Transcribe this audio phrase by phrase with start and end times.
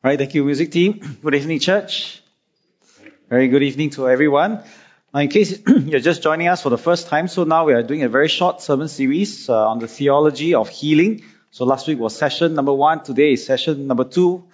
[0.00, 1.18] Right, thank you, music team.
[1.20, 2.22] Good evening, church.
[3.28, 4.62] Very good evening to everyone.
[5.12, 7.82] Now, in case you're just joining us for the first time, so now we are
[7.82, 11.24] doing a very short sermon series uh, on the theology of healing.
[11.50, 13.02] So last week was session number one.
[13.02, 14.44] Today is session number two.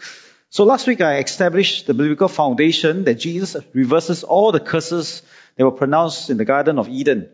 [0.48, 5.20] So last week I established the biblical foundation that Jesus reverses all the curses
[5.56, 7.28] that were pronounced in the Garden of Eden.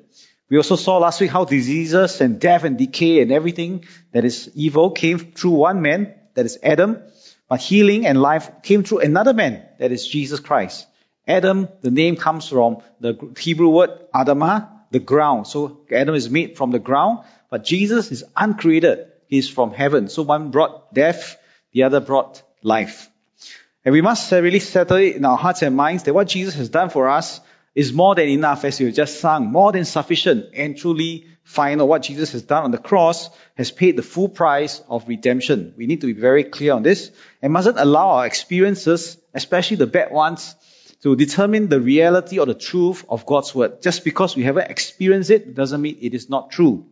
[0.48, 4.50] We also saw last week how diseases and death and decay and everything that is
[4.56, 7.04] evil came through one man, that is Adam,
[7.51, 10.86] but healing and life came through another man, that is Jesus Christ.
[11.27, 15.49] Adam, the name comes from the Hebrew word Adamah, the ground.
[15.49, 19.08] So Adam is made from the ground, but Jesus is uncreated.
[19.27, 20.08] He is from heaven.
[20.08, 21.39] So one brought death,
[21.72, 23.11] the other brought life.
[23.85, 26.69] And we must really settle it in our hearts and minds that what Jesus has
[26.69, 27.41] done for us
[27.75, 31.89] is more than enough, as you just sung, more than sufficient and truly final.
[31.89, 35.75] What Jesus has done on the cross has paid the full price of redemption.
[35.77, 37.11] We need to be very clear on this
[37.42, 40.55] and mustn't allow our experiences, especially the bad ones,
[41.02, 43.80] to determine the reality or the truth of God's word.
[43.83, 46.86] Just because we haven't experienced it doesn't mean it is not true.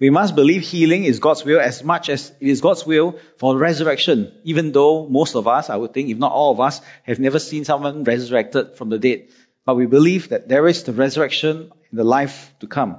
[0.00, 3.56] We must believe healing is God's will as much as it is God's will for
[3.56, 7.20] resurrection, even though most of us, I would think, if not all of us, have
[7.20, 9.28] never seen someone resurrected from the dead.
[9.64, 12.98] But we believe that there is the resurrection in the life to come.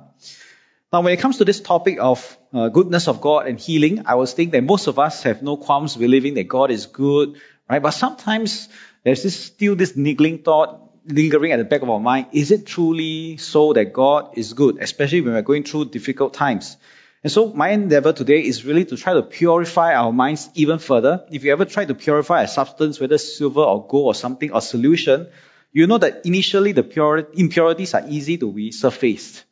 [0.94, 4.16] Now, when it comes to this topic of uh, goodness of God and healing, I
[4.16, 7.36] was thinking that most of us have no qualms believing that God is good,
[7.70, 7.81] right?
[7.81, 8.70] But sometimes
[9.03, 12.28] there's this, still this niggling thought lingering at the back of our mind.
[12.31, 16.78] Is it truly so that God is good, especially when we're going through difficult times?
[17.23, 21.26] And so my endeavor today is really to try to purify our minds even further.
[21.31, 24.61] If you ever try to purify a substance, whether silver or gold or something or
[24.61, 25.28] solution,
[25.73, 29.44] you know that initially the impurities are easy to be surfaced.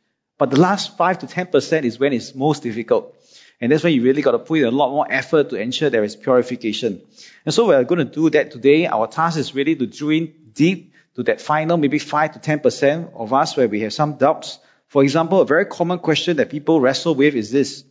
[0.44, 3.16] But the last 5 to 10% is when it's most difficult.
[3.62, 5.90] And that's when you really got to put in a lot more effort to ensure
[5.90, 7.02] there is purification.
[7.46, 8.86] And so we're going to do that today.
[8.86, 13.14] Our task is really to drill in deep to that final, maybe 5 to 10%
[13.16, 14.60] of us where we have some doubts.
[14.90, 17.86] For example, a very common question that people wrestle with is this.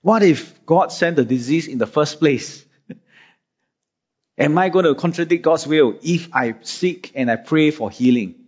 [0.00, 2.64] What if God sent the disease in the first place?
[4.38, 8.41] Am I going to contradict God's will if I seek and I pray for healing?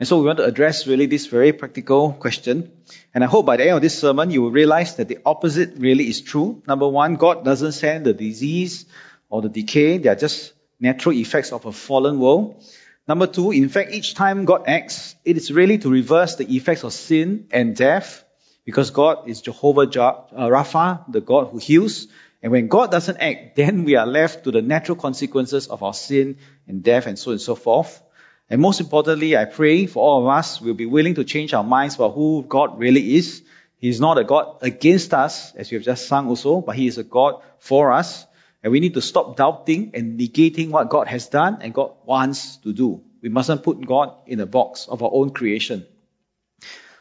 [0.00, 2.72] And so we want to address really this very practical question.
[3.12, 5.74] And I hope by the end of this sermon, you will realize that the opposite
[5.76, 6.62] really is true.
[6.66, 8.86] Number one, God doesn't send the disease
[9.28, 9.98] or the decay.
[9.98, 12.64] They are just natural effects of a fallen world.
[13.06, 16.82] Number two, in fact, each time God acts, it is really to reverse the effects
[16.82, 18.24] of sin and death
[18.64, 22.06] because God is Jehovah uh, Rapha, the God who heals.
[22.42, 25.92] And when God doesn't act, then we are left to the natural consequences of our
[25.92, 28.02] sin and death and so on and so forth.
[28.50, 31.62] And most importantly, I pray for all of us, we'll be willing to change our
[31.62, 33.42] minds about who God really is.
[33.78, 36.98] He's not a God against us, as we have just sung also, but He is
[36.98, 38.26] a God for us.
[38.62, 42.56] And we need to stop doubting and negating what God has done and God wants
[42.58, 43.00] to do.
[43.22, 45.86] We mustn't put God in a box of our own creation.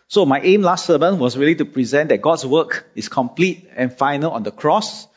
[0.08, 3.92] So my aim last sermon was really to present that God's work is complete and
[3.92, 5.08] final on the cross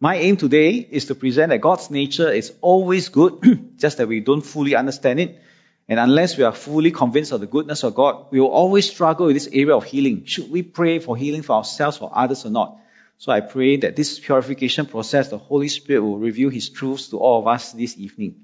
[0.00, 4.20] my aim today is to present that God's nature is always good, just that we
[4.20, 5.42] don't fully understand it.
[5.88, 9.26] And unless we are fully convinced of the goodness of God, we will always struggle
[9.26, 10.26] with this area of healing.
[10.26, 12.76] Should we pray for healing for ourselves, for others or not?
[13.16, 17.18] So I pray that this purification process, the Holy Spirit will reveal His truths to
[17.18, 18.36] all of us this evening.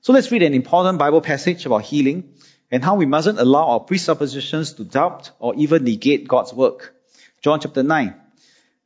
[0.00, 2.34] So let's read an important Bible passage about healing
[2.72, 6.94] and how we mustn't allow our presuppositions to doubt or even negate God's work.
[7.42, 8.14] John chapter 9.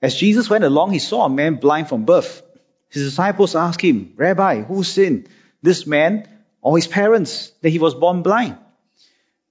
[0.02, 2.42] As Jesus went along, he saw a man blind from birth.
[2.90, 5.28] His disciples asked him, Rabbi, who sinned,
[5.62, 6.28] this man
[6.66, 8.58] or his parents, that he was born blind?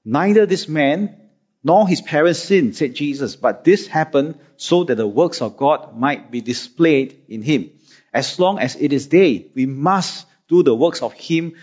[0.03, 1.15] Neither this man
[1.63, 5.95] nor his parents sinned, said Jesus, but this happened so that the works of God
[5.97, 7.69] might be displayed in him.
[8.13, 11.53] As long as it is day, we must do the works of him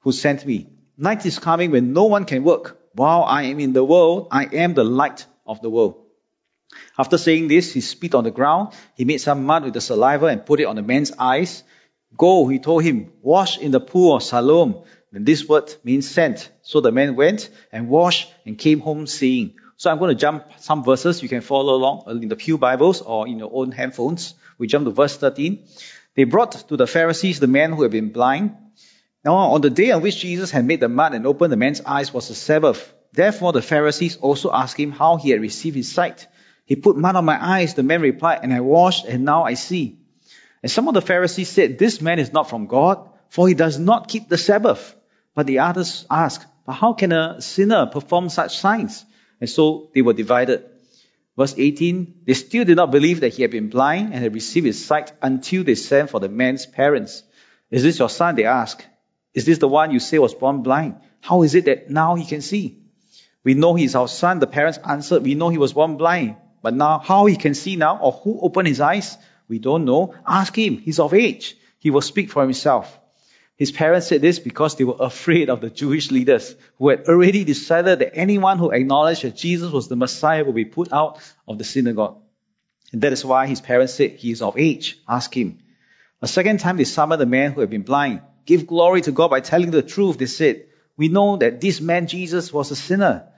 [0.00, 0.66] who sent me.
[0.98, 2.76] Night is coming when no one can work.
[2.92, 6.02] While I am in the world, I am the light of the world.
[6.98, 8.74] After saying this, he spit on the ground.
[8.96, 11.62] He made some mud with the saliva and put it on the man's eyes.
[12.16, 14.84] Go, he told him, wash in the pool of Siloam.
[15.12, 16.50] And this word means sent.
[16.60, 19.54] So the man went and washed and came home seeing.
[19.76, 21.22] So I'm going to jump some verses.
[21.22, 24.34] You can follow along in the Pew Bibles or in your own handphones.
[24.58, 25.66] We jump to verse 13.
[26.14, 28.56] They brought to the Pharisees the man who had been blind.
[29.24, 31.80] Now, on the day on which Jesus had made the mud and opened the man's
[31.80, 32.92] eyes was the Sabbath.
[33.12, 36.26] Therefore, the Pharisees also asked him how he had received his sight.
[36.64, 39.54] He put mud on my eyes, the man replied, and I washed, and now I
[39.54, 39.98] see.
[40.66, 43.78] And some of the Pharisees said, This man is not from God, for he does
[43.78, 44.96] not keep the Sabbath.
[45.32, 49.04] But the others asked, But how can a sinner perform such signs?
[49.40, 50.64] And so they were divided.
[51.38, 54.66] Verse 18, they still did not believe that he had been blind and had received
[54.66, 57.22] his sight until they sent for the man's parents.
[57.70, 58.34] Is this your son?
[58.34, 58.84] They asked.
[59.34, 60.96] Is this the one you say was born blind?
[61.20, 62.82] How is it that now he can see?
[63.44, 64.40] We know he's our son.
[64.40, 66.38] The parents answered, we know he was born blind.
[66.60, 69.16] But now, how he can see now or who opened his eyes,
[69.48, 70.14] we don't know.
[70.26, 70.78] Ask him.
[70.78, 71.56] He's of age.
[71.78, 72.98] He will speak for himself.
[73.56, 77.44] His parents said this because they were afraid of the Jewish leaders who had already
[77.44, 81.56] decided that anyone who acknowledged that Jesus was the Messiah would be put out of
[81.56, 82.18] the synagogue.
[82.92, 84.98] And that is why his parents said, he is of age.
[85.08, 85.58] Ask him.
[86.20, 88.20] A second time they summoned the man who had been blind.
[88.44, 90.66] Give glory to God by telling the truth, they said.
[90.96, 93.28] We know that this man Jesus was a sinner.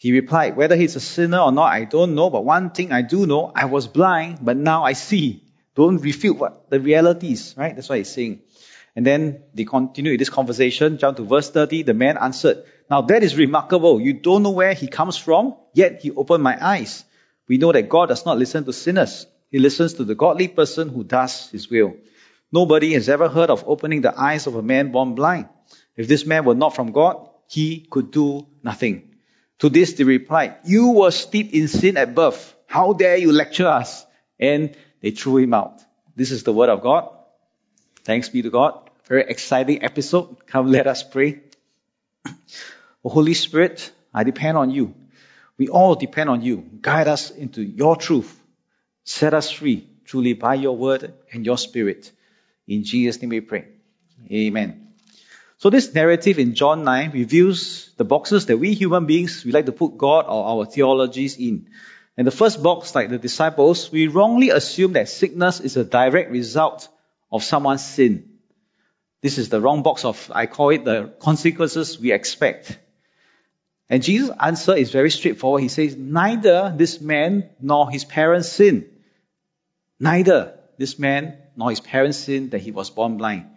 [0.00, 3.02] He replied, whether he's a sinner or not, I don't know, but one thing I
[3.02, 5.44] do know, I was blind, but now I see.
[5.74, 7.76] Don't refute what the reality is, right?
[7.76, 8.40] That's what he's saying.
[8.96, 10.96] And then they continue this conversation.
[10.96, 11.82] Jump to verse 30.
[11.82, 14.00] The man answered, Now that is remarkable.
[14.00, 17.04] You don't know where he comes from, yet he opened my eyes.
[17.46, 19.26] We know that God does not listen to sinners.
[19.50, 21.96] He listens to the godly person who does his will.
[22.50, 25.50] Nobody has ever heard of opening the eyes of a man born blind.
[25.94, 29.09] If this man were not from God, he could do nothing.
[29.60, 32.54] To this they replied, You were steeped in sin at birth.
[32.66, 34.04] How dare you lecture us?
[34.38, 35.82] And they threw him out.
[36.16, 37.10] This is the word of God.
[38.04, 38.90] Thanks be to God.
[39.04, 40.46] Very exciting episode.
[40.46, 41.40] Come, let us pray.
[43.02, 44.94] Oh, Holy Spirit, I depend on you.
[45.56, 46.68] We all depend on you.
[46.82, 48.38] Guide us into your truth.
[49.04, 52.12] Set us free truly by your word and your spirit.
[52.68, 53.68] In Jesus' name we pray.
[54.30, 54.89] Amen.
[55.60, 59.66] So this narrative in John 9 reveals the boxes that we human beings, we like
[59.66, 61.68] to put God or our theologies in.
[62.16, 66.30] And the first box, like the disciples, we wrongly assume that sickness is a direct
[66.30, 66.88] result
[67.30, 68.38] of someone's sin.
[69.20, 72.78] This is the wrong box of, I call it the consequences we expect.
[73.90, 75.60] And Jesus' answer is very straightforward.
[75.60, 78.88] He says, neither this man nor his parents sin.
[79.98, 83.50] Neither this man nor his parents sin that he was born blind.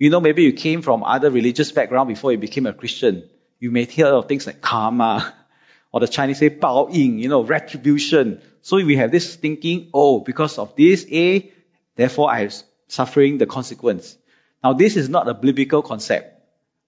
[0.00, 3.28] You know, maybe you came from other religious background before you became a Christian.
[3.58, 5.34] You may hear of things like karma,
[5.92, 8.40] or the Chinese say 报应, you know, retribution.
[8.62, 11.52] So we have this thinking, oh, because of this A,
[11.96, 12.50] therefore I am
[12.88, 14.16] suffering the consequence.
[14.64, 16.34] Now this is not a biblical concept,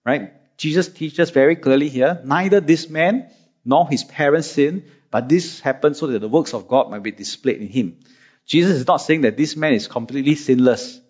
[0.07, 0.33] right?
[0.57, 3.29] Jesus teaches very clearly here, neither this man
[3.63, 7.13] nor his parents sin, but this happened so that the works of God might be
[7.13, 7.99] displayed in him.
[8.47, 11.02] Jesus is not saying that this man is completely sinless.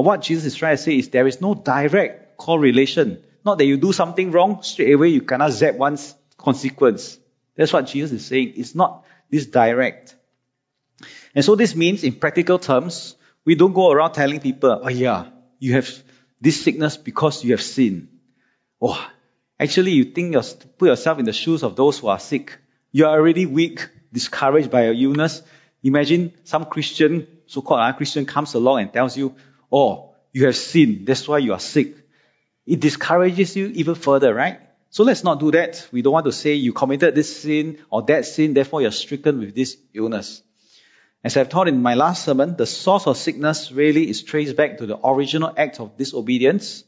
[0.00, 3.22] But what Jesus is trying to say is there is no direct correlation.
[3.44, 7.18] Not that you do something wrong, straight away you cannot zap one's consequence.
[7.54, 8.54] That's what Jesus is saying.
[8.56, 10.14] It's not this direct.
[11.34, 13.14] And so this means in practical terms,
[13.44, 15.26] we don't go around telling people, oh yeah,
[15.58, 15.90] you have
[16.40, 18.08] this sickness because you have sinned.
[18.80, 19.06] Oh,
[19.58, 20.40] actually you think you
[20.78, 22.56] put yourself in the shoes of those who are sick.
[22.90, 25.42] You are already weak, discouraged by your illness.
[25.82, 29.34] Imagine some Christian, so-called uh, Christian comes along and tells you,
[29.70, 31.96] oh, you have sinned, that's why you are sick.
[32.66, 34.60] It discourages you even further, right?
[34.90, 35.88] So let's not do that.
[35.92, 39.38] We don't want to say you committed this sin or that sin, therefore you're stricken
[39.38, 40.42] with this illness.
[41.22, 44.78] As I've taught in my last sermon, the source of sickness really is traced back
[44.78, 46.84] to the original act of disobedience.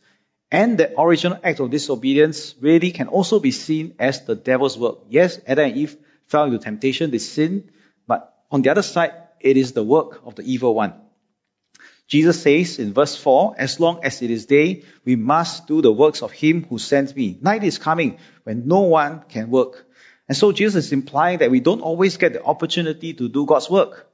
[0.50, 4.99] And the original act of disobedience really can also be seen as the devil's work.
[5.08, 5.96] Yes, Adam and Eve
[6.26, 7.70] fell into temptation, they sinned,
[8.06, 10.94] but on the other side, it is the work of the evil one.
[12.12, 15.90] Jesus says in verse 4, as long as it is day, we must do the
[15.90, 17.38] works of him who sent me.
[17.40, 19.87] Night is coming when no one can work.
[20.28, 23.71] And so Jesus is implying that we don't always get the opportunity to do God's
[23.71, 24.11] work.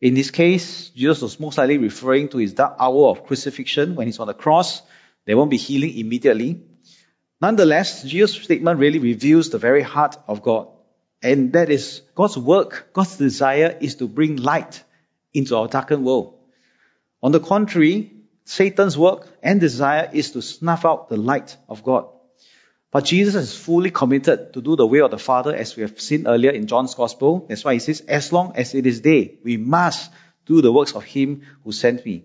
[0.00, 4.06] In this case, Jesus was most likely referring to his dark hour of crucifixion when
[4.06, 4.80] he's on the cross.
[5.26, 6.62] There won't be healing immediately.
[7.42, 10.68] Nonetheless, Jesus' statement really reveals the very heart of God.
[11.22, 14.82] And that is God's work, God's desire is to bring light
[15.34, 16.33] into our darkened world.
[17.24, 18.12] On the contrary,
[18.44, 22.04] Satan's work and desire is to snuff out the light of God.
[22.90, 25.98] But Jesus is fully committed to do the will of the Father as we have
[25.98, 27.46] seen earlier in John's Gospel.
[27.48, 30.12] That's why he says, as long as it is day, we must
[30.44, 32.24] do the works of him who sent me.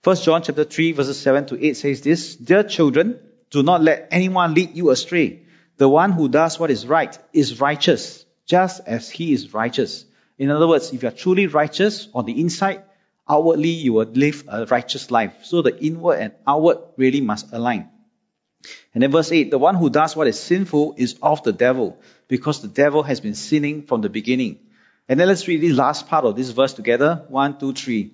[0.00, 3.20] First John chapter 3 verses 7 to 8 says this, Dear children,
[3.50, 5.42] do not let anyone lead you astray.
[5.76, 10.06] The one who does what is right is righteous, just as he is righteous.
[10.38, 12.84] In other words, if you are truly righteous on the inside,
[13.28, 15.34] outwardly you will live a righteous life.
[15.42, 17.88] So the inward and outward really must align.
[18.94, 21.98] And then verse 8, the one who does what is sinful is of the devil,
[22.28, 24.60] because the devil has been sinning from the beginning.
[25.08, 27.24] And then let's read the last part of this verse together.
[27.28, 28.12] One, two, three.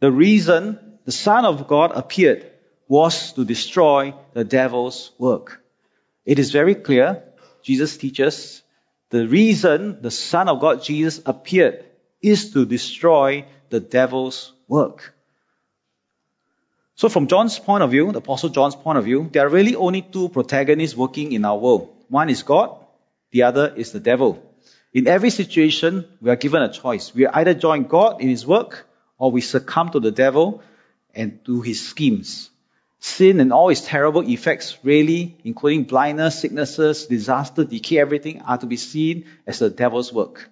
[0.00, 2.50] The reason the Son of God appeared
[2.86, 5.62] was to destroy the devil's work.
[6.24, 7.24] It is very clear,
[7.62, 8.62] Jesus teaches,
[9.10, 11.84] the reason the Son of God, Jesus, appeared
[12.20, 15.14] is to destroy the devil's work.
[16.94, 19.76] So from John's point of view, the Apostle John's point of view, there are really
[19.76, 21.94] only two protagonists working in our world.
[22.08, 22.76] One is God,
[23.30, 24.42] the other is the devil.
[24.92, 27.14] In every situation, we are given a choice.
[27.14, 28.86] We either join God in His work
[29.18, 30.62] or we succumb to the devil
[31.14, 32.50] and to his schemes.
[33.00, 38.66] Sin and all its terrible effects, really, including blindness, sicknesses, disaster, decay, everything, are to
[38.66, 40.48] be seen as the devil's work.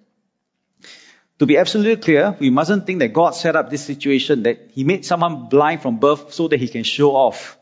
[1.39, 4.83] To be absolutely clear, we mustn't think that God set up this situation, that He
[4.83, 7.57] made someone blind from birth so that He can show off.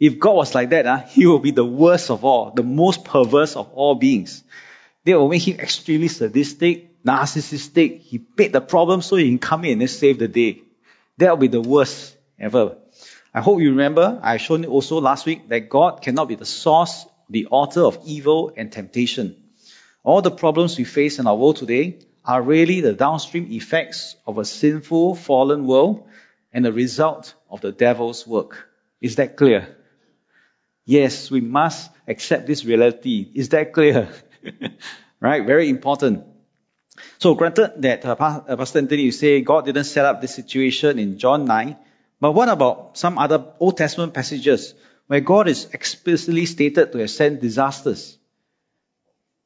[0.00, 3.04] If God was like that, uh, He will be the worst of all, the most
[3.04, 4.42] perverse of all beings.
[5.04, 8.00] They will make Him extremely sadistic, narcissistic.
[8.00, 10.62] He paid the problem so He can come in and save the day.
[11.18, 12.78] That will be the worst ever.
[13.34, 16.46] I hope you remember, I showed you also last week that God cannot be the
[16.46, 19.36] source, the author of evil and temptation.
[20.02, 24.38] All the problems we face in our world today are really the downstream effects of
[24.38, 26.06] a sinful, fallen world
[26.52, 28.68] and the result of the devil's work.
[29.00, 29.76] Is that clear?
[30.84, 33.30] Yes, we must accept this reality.
[33.34, 34.08] Is that clear?
[35.20, 35.44] right?
[35.44, 36.24] Very important.
[37.18, 40.98] So granted that uh, uh, Pastor Anthony, you say God didn't set up this situation
[40.98, 41.76] in John 9,
[42.20, 44.74] but what about some other Old Testament passages
[45.06, 48.17] where God is explicitly stated to have sent disasters?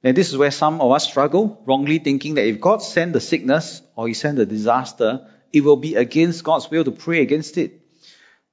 [0.05, 3.21] And this is where some of us struggle, wrongly thinking that if God sent the
[3.21, 7.57] sickness or He sent the disaster, it will be against God's will to pray against
[7.57, 7.81] it.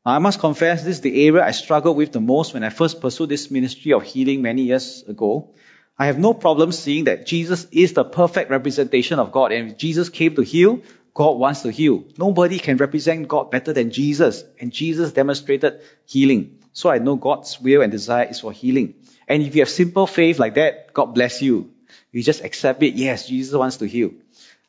[0.05, 2.69] Now, I must confess, this is the area I struggled with the most when I
[2.69, 5.53] first pursued this ministry of healing many years ago.
[5.97, 9.51] I have no problem seeing that Jesus is the perfect representation of God.
[9.51, 10.81] And if Jesus came to heal,
[11.13, 12.05] God wants to heal.
[12.17, 14.43] Nobody can represent God better than Jesus.
[14.61, 16.59] And Jesus demonstrated healing.
[16.71, 18.93] So I know God's will and desire is for healing.
[19.29, 21.71] And if you have simple faith like that, God bless you.
[22.11, 22.95] You just accept it.
[22.95, 24.11] Yes, Jesus wants to heal.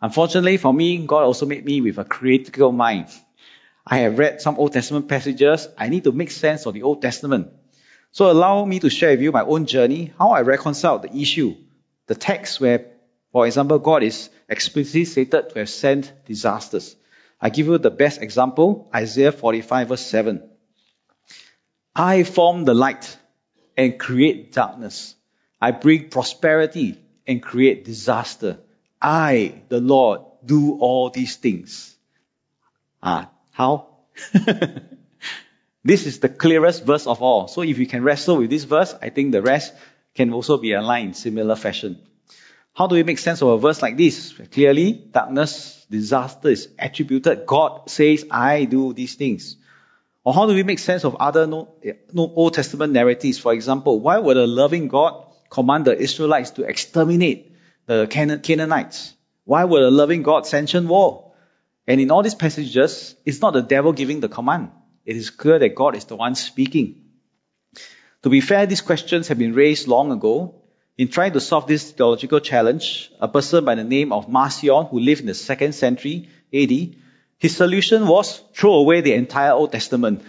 [0.03, 3.09] Unfortunately for me, God also made me with a critical mind.
[3.87, 5.67] I have read some Old Testament passages.
[5.79, 7.49] I need to make sense of the Old Testament.
[8.13, 11.57] So allow me to share with you my own journey, how I reconcile the issue.
[12.07, 12.87] The text where,
[13.33, 16.97] for example, God is explicitly stated to have sent disasters.
[17.41, 20.43] I give you the best example, Isaiah 45 verse 7.
[21.95, 23.17] I form the light
[23.77, 25.15] and create darkness.
[25.61, 28.59] I bring prosperity and create disaster.
[29.01, 31.97] I, the Lord, do all these things.
[33.03, 33.87] Ah, how?
[35.85, 37.49] this is the clearest verse of all.
[37.49, 39.73] So if you can wrestle with this verse, I think the rest
[40.15, 42.01] can also be aligned in similar fashion.
[42.75, 44.33] How do we make sense of a verse like this?
[44.53, 47.47] Clearly, darkness, disaster is attributed.
[47.47, 49.57] God says, I do these things.
[50.25, 51.49] Or how do we make sense of other
[51.85, 53.39] eh, Old Testament narratives?
[53.39, 57.53] For example, why would a loving God command the Israelites to exterminate
[57.87, 59.15] the Canaanites?
[59.45, 61.33] Why would a loving God sanction war?
[61.87, 64.71] And in all these passages, it's not the devil giving the command.
[65.05, 67.07] It is clear that God is the one speaking.
[68.23, 70.57] To be fair, these questions have been raised long ago.
[70.99, 75.01] In trying to solve this theological challenge, a person by the name of Marcion, who
[75.01, 76.95] lived in the second century AD,
[77.41, 80.23] his solution was throw away the entire Old Testament.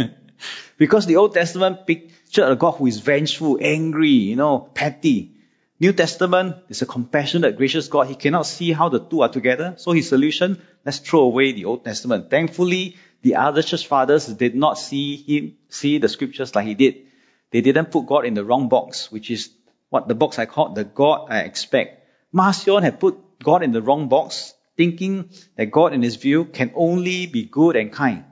[0.78, 5.32] because the Old Testament pictured a God who is vengeful, angry, you know, petty.
[5.80, 8.06] New Testament is a compassionate, gracious God.
[8.06, 9.74] He cannot see how the two are together.
[9.76, 12.30] So his solution, let's throw away the Old Testament.
[12.30, 17.06] Thankfully, the other church fathers did not see him, see the scriptures like he did.
[17.50, 19.50] They didn't put God in the wrong box, which is
[19.90, 22.06] what the box I call the God I expect.
[22.30, 26.72] Marcion had put God in the wrong box thinking that God in his view can
[26.74, 28.24] only be good and kind.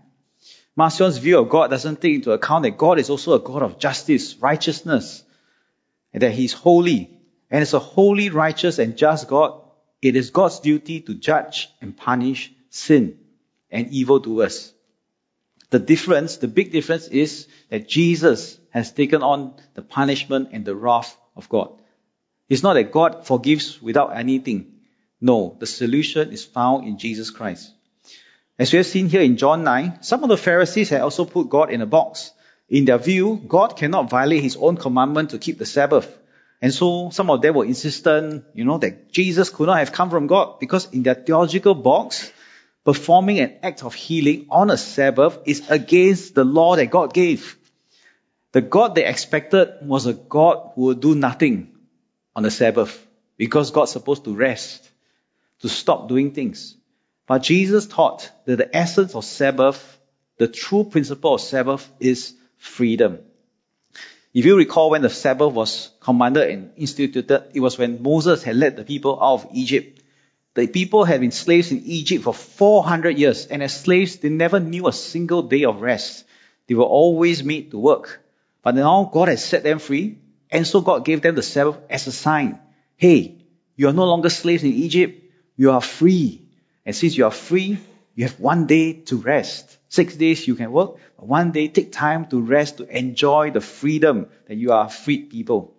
[0.77, 3.79] Marcion's view of God doesn't take into account that God is also a God of
[3.79, 5.23] justice, righteousness,
[6.13, 7.11] and that he's holy.
[7.51, 9.61] And as a holy, righteous, and just God,
[10.03, 13.19] it is God's duty to judge and punish sin
[13.71, 14.73] and evildoers.
[15.71, 20.77] The difference, the big difference is that Jesus has taken on the punishment and the
[20.77, 21.73] wrath of God.
[22.49, 24.74] It's not that God forgives without anything.
[25.25, 27.73] No, the solution is found in Jesus Christ.
[28.59, 31.49] As we have seen here in John 9, some of the Pharisees had also put
[31.49, 32.31] God in a box.
[32.69, 36.15] In their view, God cannot violate his own commandment to keep the Sabbath.
[36.61, 40.11] And so some of them were insistent, you know, that Jesus could not have come
[40.11, 42.31] from God because in their theological box,
[42.85, 47.57] performing an act of healing on a Sabbath is against the law that God gave.
[48.53, 51.73] The God they expected was a God who would do nothing
[52.37, 53.07] on the Sabbath
[53.39, 54.91] because God's supposed to rest
[55.65, 56.77] to stop doing things.
[57.27, 59.99] But Jesus taught that the essence of Sabbath,
[60.37, 63.21] the true principle of Sabbath is freedom.
[64.35, 68.57] If you recall when the Sabbath was commanded and instituted, it was when Moses had
[68.57, 70.03] led the people out of Egypt.
[70.53, 74.61] The people had been slaves in Egypt for 400 years, and as slaves, they never
[74.61, 76.27] knew a single day of rest.
[76.67, 78.21] They were always made to work.
[78.63, 80.19] But now God has set them free,
[80.51, 82.59] and so God gave them the Sabbath as a sign.
[82.99, 83.39] Hey,
[83.77, 85.23] you are no longer slaves in Egypt.
[85.57, 86.43] You are free.
[86.85, 87.79] And since you are free,
[88.15, 89.79] you have one day to rest.
[89.89, 93.61] Six days you can work, but one day take time to rest to enjoy the
[93.61, 95.75] freedom that you are freed people.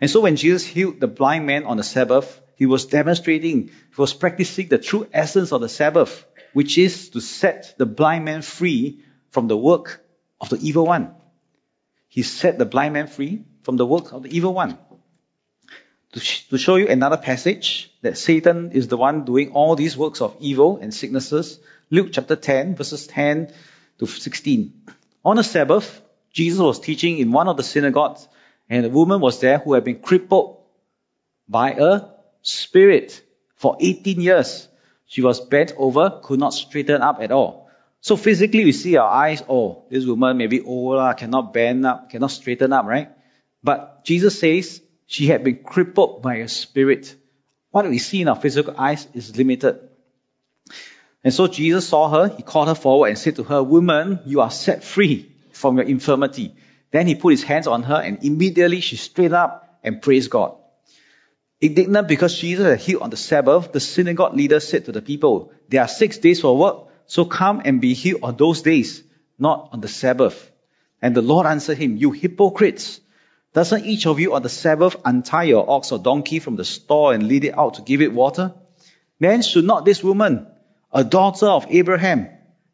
[0.00, 3.96] And so when Jesus healed the blind man on the Sabbath, he was demonstrating, he
[3.96, 8.42] was practicing the true essence of the Sabbath, which is to set the blind man
[8.42, 9.00] free
[9.30, 10.04] from the work
[10.40, 11.14] of the evil one.
[12.08, 14.78] He set the blind man free from the work of the evil one.
[16.14, 19.96] To, sh- to show you another passage that Satan is the one doing all these
[19.96, 21.58] works of evil and sicknesses,
[21.90, 23.52] Luke chapter 10, verses 10
[23.98, 24.72] to 16.
[25.24, 26.00] On a Sabbath,
[26.32, 28.28] Jesus was teaching in one of the synagogues,
[28.70, 30.60] and a woman was there who had been crippled
[31.48, 32.02] by a
[32.42, 33.20] spirit
[33.56, 34.68] for 18 years.
[35.06, 37.70] She was bent over, could not straighten up at all.
[38.00, 42.30] So physically, we see our eyes, oh, this woman maybe old, cannot bend up, cannot
[42.30, 43.10] straighten up, right?
[43.64, 47.14] But Jesus says she had been crippled by a spirit.
[47.70, 49.80] What we see in our physical eyes is limited.
[51.22, 54.40] And so Jesus saw her, he called her forward and said to her, Woman, you
[54.40, 56.54] are set free from your infirmity.
[56.90, 60.56] Then he put his hands on her and immediately she straightened up and praised God.
[61.60, 65.52] Indignant because Jesus had healed on the Sabbath, the synagogue leader said to the people,
[65.68, 69.02] There are six days for work, so come and be healed on those days,
[69.38, 70.50] not on the Sabbath.
[71.00, 73.00] And the Lord answered him, You hypocrites!
[73.54, 77.10] Doesn't each of you on the Sabbath untie your ox or donkey from the stall
[77.10, 78.52] and lead it out to give it water?
[79.20, 80.48] Then should not this woman,
[80.92, 82.28] a daughter of Abraham,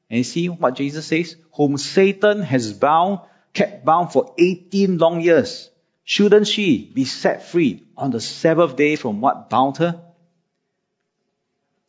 [0.08, 3.20] and you see what Jesus says, whom Satan has bound,
[3.52, 5.68] kept bound for 18 long years,
[6.04, 10.00] shouldn't she be set free on the Sabbath day from what bound her?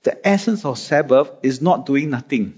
[0.03, 2.55] The essence of Sabbath is not doing nothing.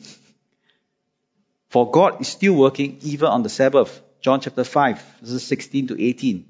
[1.70, 4.02] For God is still working even on the Sabbath.
[4.24, 6.46] John chapter 5, verses 16 to 18.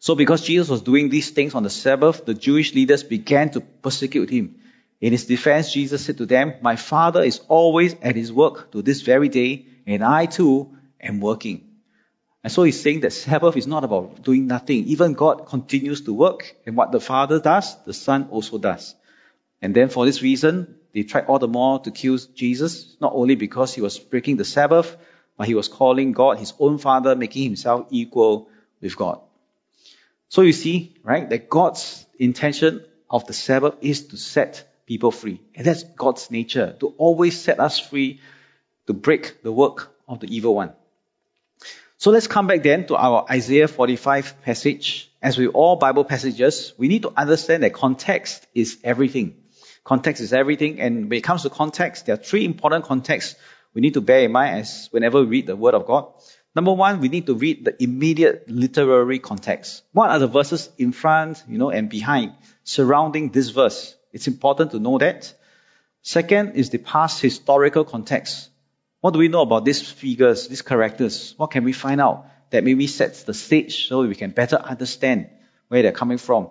[0.00, 3.60] So because Jesus was doing these things on the Sabbath, the Jewish leaders began to
[3.60, 4.56] persecute him.
[5.00, 8.82] In his defense, Jesus said to them, My Father is always at his work to
[8.82, 11.68] this very day, and I too am working.
[12.42, 14.86] And so he's saying that Sabbath is not about doing nothing.
[14.86, 18.96] Even God continues to work, and what the Father does, the Son also does.
[19.62, 23.36] And then for this reason, they tried all the more to kill Jesus, not only
[23.36, 24.96] because he was breaking the Sabbath,
[25.36, 28.48] but he was calling God his own father, making himself equal
[28.80, 29.20] with God.
[30.28, 35.40] So you see, right, that God's intention of the Sabbath is to set people free.
[35.54, 38.20] And that's God's nature, to always set us free,
[38.86, 40.72] to break the work of the evil one.
[41.98, 45.10] So let's come back then to our Isaiah 45 passage.
[45.22, 49.36] As with all Bible passages, we need to understand that context is everything.
[49.82, 53.36] Context is everything, and when it comes to context, there are three important contexts
[53.76, 56.06] we need to bear in mind as whenever we read the Word of God.
[56.54, 59.82] Number one, we need to read the immediate literary context.
[59.92, 62.32] What are the verses in front, you know, and behind
[62.64, 63.94] surrounding this verse?
[64.14, 65.34] It's important to know that.
[66.00, 68.48] Second is the past historical context.
[69.02, 71.34] What do we know about these figures, these characters?
[71.36, 75.28] What can we find out that maybe sets the stage so we can better understand
[75.68, 76.48] where they're coming from?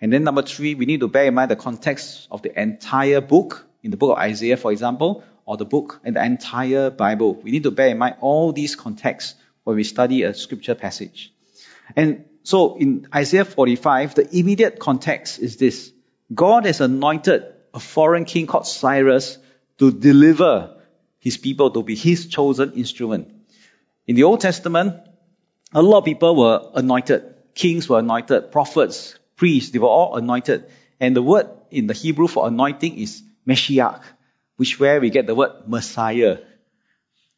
[0.00, 3.20] And then number three, we need to bear in mind the context of the entire
[3.20, 3.66] book.
[3.82, 7.34] In the book of Isaiah, for example, or the book and the entire Bible.
[7.34, 11.32] We need to bear in mind all these contexts when we study a scripture passage.
[11.96, 15.92] And so in Isaiah 45, the immediate context is this.
[16.32, 19.38] God has anointed a foreign king called Cyrus
[19.78, 20.80] to deliver
[21.18, 23.32] his people to be his chosen instrument.
[24.06, 24.94] In the Old Testament,
[25.72, 27.34] a lot of people were anointed.
[27.54, 30.66] Kings were anointed, prophets, priests, they were all anointed.
[30.98, 34.02] And the word in the Hebrew for anointing is Mashiach
[34.62, 36.38] which where we get the word Messiah.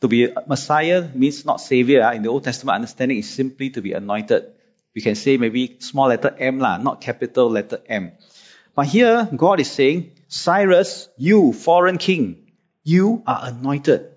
[0.03, 2.03] To be Messiah means not Savior.
[2.05, 2.13] Ah.
[2.13, 4.53] In the Old Testament understanding is simply to be anointed.
[4.95, 8.13] We can say maybe small letter M lah, not capital letter M.
[8.77, 14.13] But here, God is saying, Cyrus, you foreign king, you are anointed.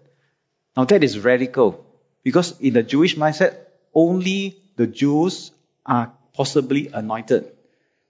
[0.76, 1.86] Now that is radical.
[2.24, 3.56] Because in the Jewish mindset,
[3.96, 5.52] only the Jews
[5.86, 7.56] are possibly anointed,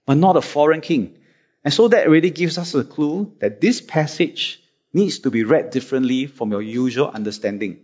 [0.06, 1.14] but not a foreign king.
[1.62, 4.60] And so that really gives us a clue that this passage
[4.92, 7.80] needs to be read differently from your usual understanding.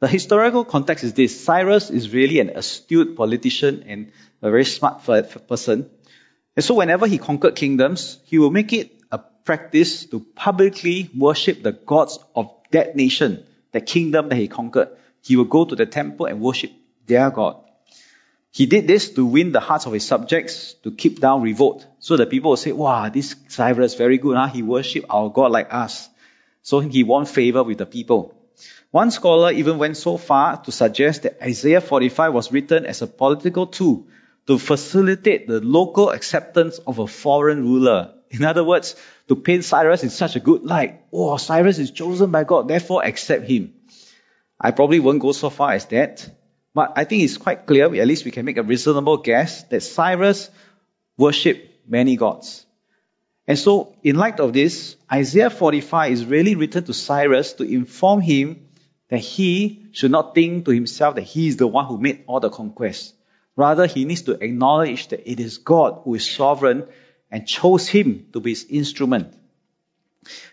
[0.00, 1.44] The historical context is this.
[1.44, 5.90] Cyrus is really an astute politician and a very smart person.
[6.54, 11.62] And so whenever he conquered kingdoms, he will make it a practice to publicly worship
[11.62, 14.90] the gods of that nation, that kingdom that he conquered.
[15.22, 16.70] He will go to the temple and worship
[17.06, 17.56] their God.
[18.58, 21.86] He did this to win the hearts of his subjects, to keep down revolt.
[22.00, 24.48] So the people will say, wow, this Cyrus very good, huh?
[24.48, 26.08] He worship our God like us.
[26.62, 28.34] So he won favor with the people.
[28.90, 33.06] One scholar even went so far to suggest that Isaiah 45 was written as a
[33.06, 34.08] political tool
[34.48, 38.12] to facilitate the local acceptance of a foreign ruler.
[38.28, 38.96] In other words,
[39.28, 41.02] to paint Cyrus in such a good light.
[41.12, 43.74] Oh, Cyrus is chosen by God, therefore accept him.
[44.60, 46.28] I probably won't go so far as that,
[46.74, 49.80] but I think it's quite clear, at least we can make a reasonable guess, that
[49.82, 50.50] Cyrus
[51.16, 52.66] worshipped many gods.
[53.46, 58.20] And so, in light of this, Isaiah 45 is really written to Cyrus to inform
[58.20, 58.68] him
[59.08, 62.40] that he should not think to himself that he is the one who made all
[62.40, 63.14] the conquests.
[63.56, 66.86] Rather, he needs to acknowledge that it is God who is sovereign
[67.30, 69.34] and chose him to be his instrument.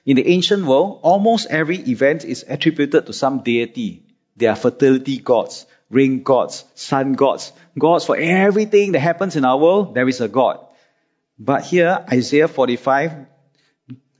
[0.05, 4.03] In the ancient world, almost every event is attributed to some deity.
[4.37, 9.57] There are fertility gods, rain gods, sun gods, gods for everything that happens in our
[9.57, 10.65] world, there is a God.
[11.37, 13.25] But here, Isaiah 45,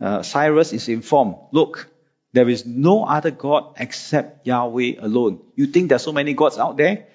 [0.01, 1.89] uh, Cyrus is informed, look,
[2.34, 5.39] there is no other God except Yahweh alone.
[5.56, 7.08] You think there's so many gods out there?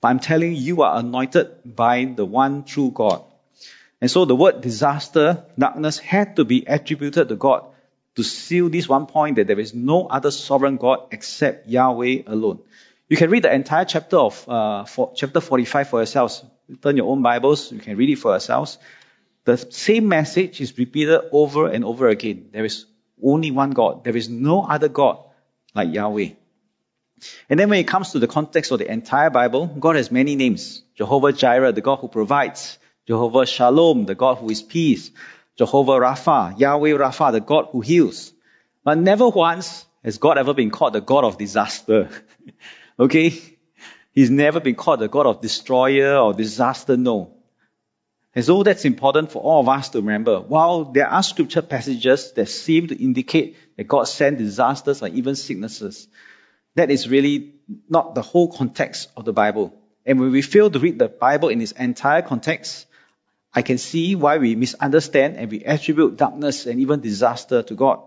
[0.00, 3.24] But I'm telling you, you are anointed by the one true God.
[4.00, 7.64] And so the word disaster, darkness had to be attributed to God
[8.16, 12.60] to seal this one point that there is no other sovereign God except Yahweh alone.
[13.10, 16.44] You can read the entire chapter of uh, for, chapter 45 for yourselves.
[16.80, 17.72] Turn your own Bibles.
[17.72, 18.78] You can read it for yourselves.
[19.44, 22.50] The same message is repeated over and over again.
[22.52, 22.86] There is
[23.20, 24.04] only one God.
[24.04, 25.24] There is no other God
[25.74, 26.28] like Yahweh.
[27.48, 30.36] And then when it comes to the context of the entire Bible, God has many
[30.36, 30.84] names.
[30.94, 32.78] Jehovah Jireh, the God who provides.
[33.08, 35.10] Jehovah Shalom, the God who is peace.
[35.56, 38.32] Jehovah Rapha, Yahweh Rapha, the God who heals.
[38.84, 42.08] But never once has God ever been called the God of disaster.
[43.00, 43.32] okay?
[44.12, 46.96] He's never been called the God of destroyer or disaster.
[46.96, 47.32] No.
[48.34, 50.40] And so that's important for all of us to remember.
[50.40, 55.34] While there are scripture passages that seem to indicate that God sent disasters or even
[55.34, 56.06] sicknesses,
[56.76, 57.54] that is really
[57.88, 59.74] not the whole context of the Bible.
[60.06, 62.86] And when we fail to read the Bible in its entire context,
[63.52, 68.00] I can see why we misunderstand and we attribute darkness and even disaster to God.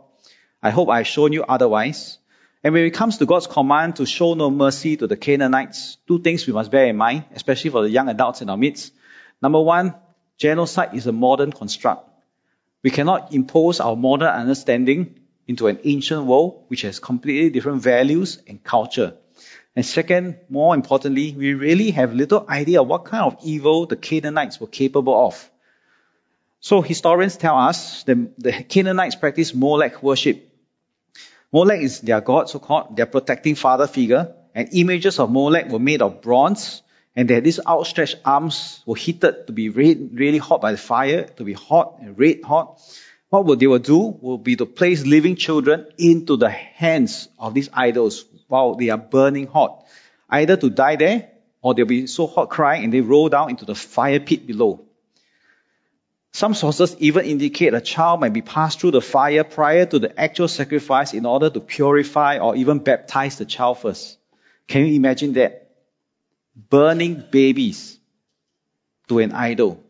[0.61, 2.17] I hope I've shown you otherwise.
[2.63, 6.19] And when it comes to God's command to show no mercy to the Canaanites, two
[6.19, 8.93] things we must bear in mind, especially for the young adults in our midst.
[9.41, 9.95] Number one,
[10.37, 12.09] genocide is a modern construct.
[12.81, 18.39] We cannot impose our modern understanding into an ancient world which has completely different values
[18.47, 19.17] and culture.
[19.75, 24.61] And second, more importantly, we really have little idea what kind of evil the Canaanites
[24.61, 25.49] were capable of.
[26.59, 30.49] So historians tell us that the Canaanites practiced Molech worship.
[31.53, 36.01] Molech is their god, so-called, their protecting father figure, and images of Molech were made
[36.01, 36.81] of bronze,
[37.15, 41.43] and that these outstretched arms were heated to be really hot by the fire, to
[41.43, 42.81] be hot and red hot.
[43.29, 47.53] What would they will do will be to place living children into the hands of
[47.53, 49.85] these idols while they are burning hot,
[50.29, 51.29] either to die there
[51.61, 54.85] or they'll be so hot crying and they roll down into the fire pit below.
[56.33, 60.19] Some sources even indicate a child might be passed through the fire prior to the
[60.19, 64.17] actual sacrifice in order to purify or even baptize the child first.
[64.67, 65.69] Can you imagine that?
[66.55, 67.99] Burning babies
[69.09, 69.83] to an idol.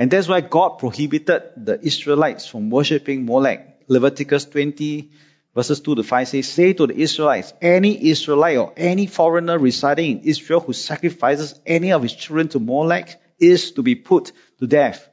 [0.00, 3.82] And that's why God prohibited the Israelites from worshipping Molech.
[3.86, 5.10] Leviticus 20
[5.54, 10.18] verses 2 to 5 says, Say to the Israelites, any Israelite or any foreigner residing
[10.18, 14.66] in Israel who sacrifices any of his children to Molech is to be put to
[14.66, 15.08] death.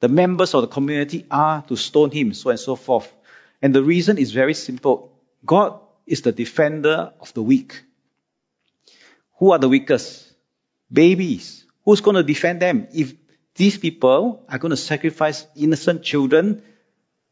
[0.00, 3.12] The members of the community are to stone him, so and so forth.
[3.62, 5.12] And the reason is very simple.
[5.44, 7.82] God is the defender of the weak.
[9.38, 10.32] Who are the weakest?
[10.92, 11.64] Babies.
[11.84, 12.88] Who's going to defend them?
[12.92, 13.14] If
[13.54, 16.62] these people are going to sacrifice innocent children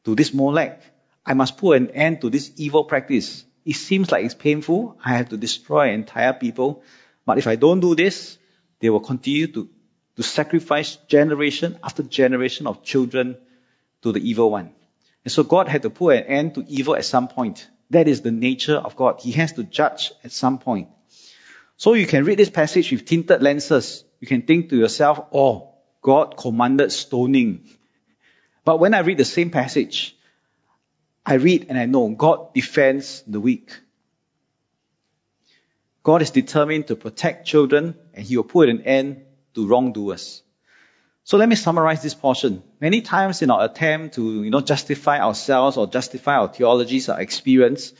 [0.04, 0.83] to this Molech.
[1.24, 3.44] I must put an end to this evil practice.
[3.64, 4.98] It seems like it's painful.
[5.04, 6.83] I have to destroy entire people.
[7.26, 8.38] But if I don't do this,
[8.81, 9.68] they will continue to,
[10.18, 13.37] to sacrifice generation after generation of children
[14.02, 14.72] to the evil one.
[15.24, 17.68] And so God had to put an end to evil at some point.
[17.90, 19.20] That is the nature of God.
[19.20, 20.88] He has to judge at some point.
[21.76, 24.02] So you can read this passage with tinted lenses.
[24.18, 27.68] You can think to yourself, oh, God commanded stoning.
[28.64, 30.16] But when I read the same passage,
[31.24, 33.70] I read and I know God defends the weak.
[36.02, 39.26] God is determined to protect children and he will put an end
[39.58, 40.42] to wrongdoers.
[41.24, 42.62] So let me summarize this portion.
[42.80, 47.20] Many times in our attempt to, you know, justify ourselves or justify our theologies, our
[47.20, 47.92] experience,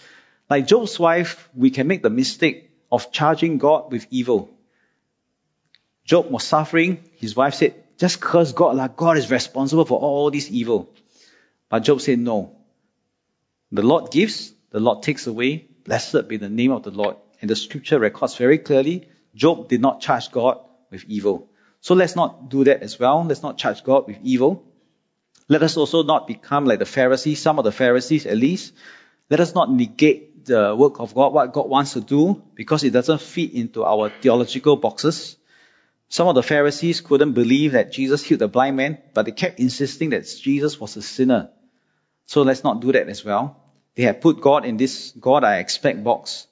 [0.49, 4.51] like Job's wife, we can make the mistake of charging God with evil.
[6.05, 7.03] Job was suffering.
[7.17, 10.89] His wife said, just curse God, like God is responsible for all this evil.
[11.69, 12.57] But Job said, no.
[13.73, 15.67] The Lord gives, the Lord takes away.
[15.85, 17.17] Blessed be the name of the Lord.
[17.43, 21.48] And the scripture records very clearly, Job did not charge God with evil.
[21.81, 23.25] So let's not do that as well.
[23.25, 24.65] Let's not charge God with evil.
[25.49, 28.75] Let us also not become like the Pharisees, some of the Pharisees at least.
[29.31, 32.91] Let us not negate the work of God, what God wants to do, because it
[32.91, 35.37] doesn't fit into our theological boxes.
[36.09, 39.61] Some of the Pharisees couldn't believe that Jesus healed the blind man, but they kept
[39.61, 41.51] insisting that Jesus was a sinner.
[42.27, 43.63] So let's not do that as well.
[43.95, 46.48] They have put God in this God I expect box.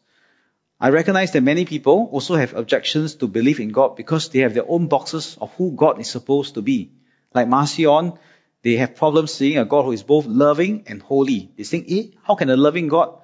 [0.78, 4.52] I recognize that many people also have objections to believe in God because they have
[4.52, 6.90] their own boxes of who God is supposed to be.
[7.32, 8.18] Like Marcion,
[8.62, 11.50] they have problems seeing a God who is both loving and holy.
[11.56, 13.18] They think, eh, how can a loving God,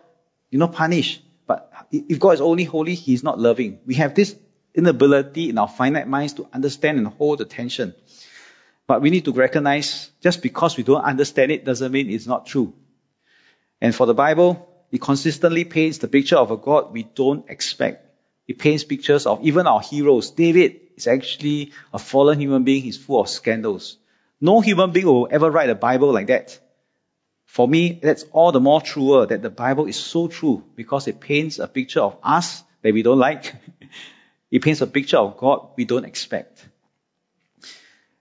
[0.50, 1.20] you know, punish?
[1.46, 3.80] But if God is only holy, He is not loving.
[3.84, 4.34] We have this
[4.74, 7.94] inability in our finite minds to understand and hold the tension.
[8.86, 12.46] But we need to recognize just because we don't understand it doesn't mean it's not
[12.46, 12.72] true.
[13.80, 18.07] And for the Bible, it consistently paints the picture of a God we don't expect.
[18.46, 20.31] It paints pictures of even our heroes.
[20.31, 22.83] David is actually a fallen human being.
[22.83, 23.96] He's full of scandals.
[24.38, 26.61] No human being will ever write a Bible like that.
[27.46, 31.20] For me, that's all the more truer that the Bible is so true because it
[31.20, 33.55] paints a picture of us that we don't like.
[34.50, 36.66] it paints a picture of God we don't expect.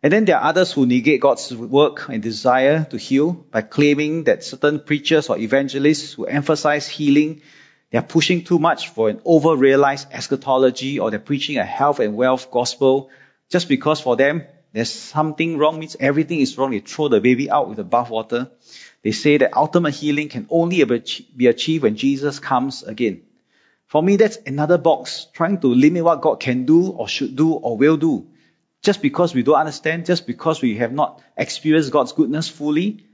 [0.04, 4.24] And then there are others who negate God's work and desire to heal by claiming
[4.24, 7.42] that certain preachers or evangelists who emphasize healing,
[7.92, 12.16] they are pushing too much for an over-realized eschatology or they're preaching a health and
[12.16, 13.12] wealth gospel
[13.50, 16.72] just because for them there's something wrong means everything is wrong.
[16.72, 18.50] They throw the baby out with the bathwater.
[19.04, 23.24] They say that ultimate healing can only be achieved when Jesus comes again.
[23.88, 27.52] For me, that's another box trying to limit what God can do or should do
[27.52, 28.28] or will do.
[28.82, 33.06] Just because we don't understand, just because we have not experienced God's goodness fully,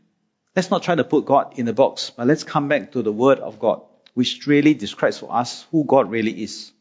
[0.55, 3.11] let's not try to put God in a box, but let's come back to the
[3.11, 3.81] Word of God,
[4.13, 6.71] which really describes for us who God really is.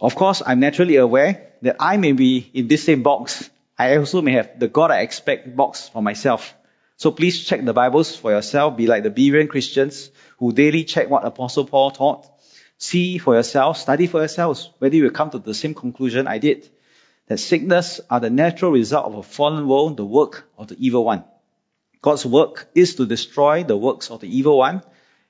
[0.00, 3.48] Of course, I'm naturally aware that I may be in this same box.
[3.78, 6.54] I also may have the God I expect box for myself.
[6.96, 8.76] So please check the Bibles for yourself.
[8.76, 12.26] Be like the Berean Christians who daily check what Apostle Paul taught.
[12.78, 16.38] See for yourself, study for yourselves whether you will come to the same conclusion I
[16.38, 16.68] did
[17.26, 21.04] that sickness are the natural result of a fallen world, the work of the evil
[21.04, 21.24] one.
[22.00, 24.82] God's work is to destroy the works of the evil one.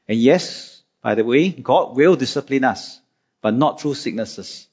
[0.08, 3.00] And yes, by the way, God will discipline us,
[3.40, 4.68] but not through sicknesses.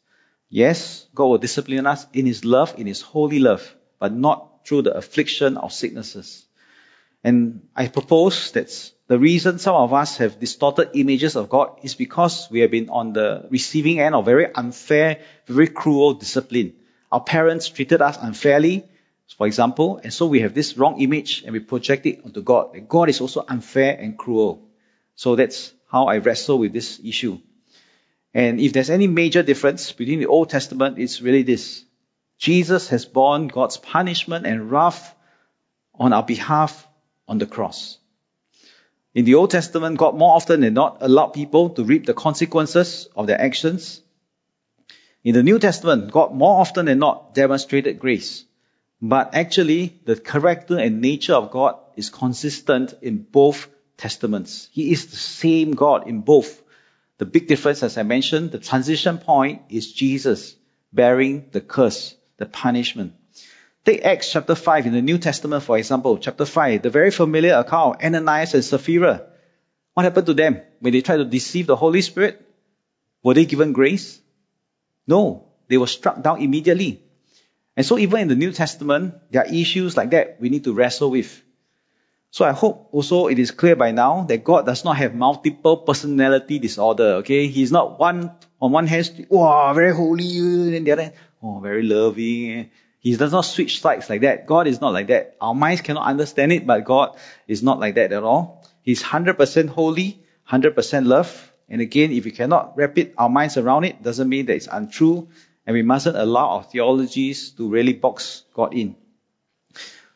[0.50, 4.84] Yes, God will discipline us in His love, in His holy love, but not through
[4.84, 6.46] the affliction of sicknesses.
[7.24, 11.96] And I propose that the reason some of us have distorted images of God is
[11.96, 16.74] because we have been on the receiving end of very unfair, very cruel discipline.
[17.14, 18.86] Our parents treated us unfairly,
[19.38, 22.74] for example, and so we have this wrong image and we project it onto God.
[22.74, 24.68] That God is also unfair and cruel.
[25.16, 27.38] So that's how I wrestle with this issue.
[28.34, 31.86] And if there's any major difference between the Old Testament, it's really this.
[32.40, 35.16] Jesus has borne God's punishment and wrath
[35.94, 36.88] on our behalf
[37.28, 38.00] on the cross.
[39.14, 43.08] In the Old Testament, God more often than not allowed people to reap the consequences
[43.16, 44.02] of their actions.
[45.24, 48.44] In the New Testament, God more often than not demonstrated grace.
[49.02, 54.70] But actually, the character and nature of God is consistent in both testaments.
[54.72, 56.62] He is the same God in both.
[57.20, 60.56] The big difference, as I mentioned, the transition point is Jesus
[60.92, 63.14] bearing the curse, the punishment.
[63.86, 67.56] Take Acts chapter 5 in the New Testament, for example, chapter 5, the very familiar
[67.56, 69.24] account Ananias and Sapphira.
[69.94, 72.42] What happened to them when they tried to deceive the Holy Spirit?
[73.24, 74.20] Were they given grace?
[75.08, 77.02] No, they were struck down immediately.
[77.76, 80.74] And so even in the New Testament, there are issues like that we need to
[80.74, 81.42] wrestle with.
[82.30, 85.78] So I hope also it is clear by now that God does not have multiple
[85.78, 87.48] personality disorder, okay?
[87.48, 91.14] He's not one, on one hand, wow, very holy, and the other,
[91.44, 92.72] oh, very loving.
[93.00, 94.48] He does not switch sides like that.
[94.48, 95.36] God is not like that.
[95.42, 98.66] Our minds cannot understand it, but God is not like that at all.
[98.82, 103.84] He's 100% holy, 100% love, and again, if we cannot wrap it, our minds around
[103.84, 105.28] it, doesn't mean that it's untrue,
[105.66, 108.96] and we mustn't allow our theologies to really box God in.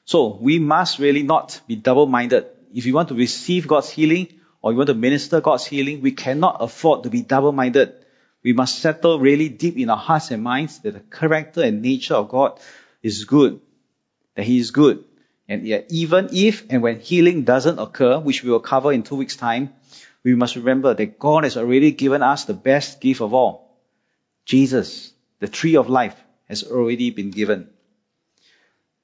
[0.06, 2.46] So we must really not be double-minded.
[2.76, 6.12] If we want to receive God's healing or we want to minister God's healing, we
[6.12, 8.06] cannot afford to be double-minded.
[8.44, 12.14] We must settle really deep in our hearts and minds that the character and nature
[12.14, 12.60] of God
[13.02, 13.62] is good,
[14.36, 15.04] that He is good.
[15.50, 19.16] And yet, even if and when healing doesn't occur, which we will cover in two
[19.16, 19.74] weeks' time,
[20.28, 23.80] we must remember that God has already given us the best gift of all.
[24.46, 27.70] Jesus, the tree of life, has already been given.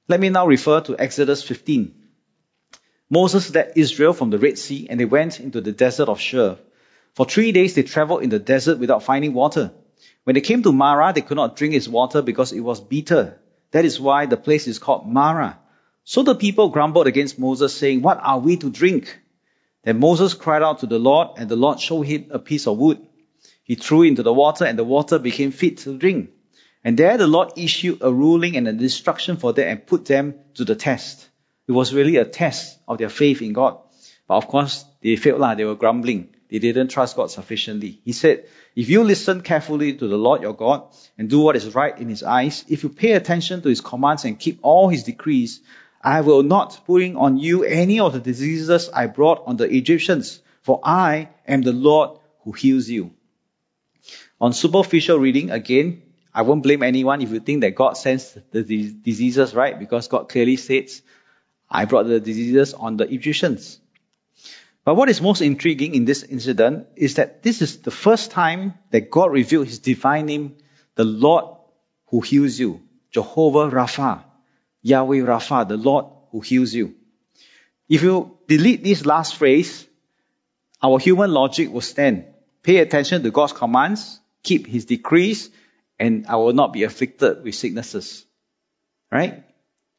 [0.06, 1.94] Let me now refer to Exodus 15.
[3.08, 6.58] Moses led Israel from the Red Sea and they went into the desert of Shur.
[7.14, 9.72] For three days they traveled in the desert without finding water.
[10.24, 13.40] When they came to Marah, they could not drink its water because it was bitter.
[13.70, 15.58] That is why the place is called Marah.
[16.04, 19.20] So the people grumbled against Moses, saying, What are we to drink?
[19.84, 22.78] Then Moses cried out to the Lord, and the Lord showed him a piece of
[22.78, 22.98] wood.
[23.62, 26.30] He threw it into the water, and the water became fit to drink.
[26.82, 30.34] And there the Lord issued a ruling and an instruction for them and put them
[30.54, 31.28] to the test.
[31.66, 33.78] It was really a test of their faith in God.
[34.28, 35.40] But of course, they failed.
[35.40, 35.54] Lah.
[35.54, 36.28] They were grumbling.
[36.50, 38.00] They didn't trust God sufficiently.
[38.04, 38.44] He said,
[38.76, 42.08] if you listen carefully to the Lord your God and do what is right in
[42.08, 45.60] his eyes, if you pay attention to his commands and keep all his decrees,
[46.04, 50.40] I will not bring on you any of the diseases I brought on the Egyptians,
[50.60, 53.12] for I am the Lord who heals you.
[54.38, 56.02] On superficial reading, again,
[56.34, 59.78] I won't blame anyone if you think that God sends the diseases, right?
[59.78, 61.00] Because God clearly states,
[61.70, 63.80] I brought the diseases on the Egyptians.
[64.84, 68.74] But what is most intriguing in this incident is that this is the first time
[68.90, 70.56] that God revealed his divine name,
[70.96, 71.46] the Lord
[72.08, 74.24] who heals you, Jehovah Rapha,
[74.84, 76.94] Yahweh Rapha, the Lord who heals you.
[77.88, 79.86] If you delete this last phrase,
[80.82, 82.26] our human logic will stand.
[82.62, 85.50] Pay attention to God's commands, keep his decrees,
[85.98, 88.26] and I will not be afflicted with sicknesses.
[89.10, 89.44] Right?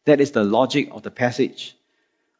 [0.05, 1.75] That is the logic of the passage.